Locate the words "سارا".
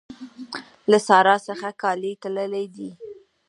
1.07-1.35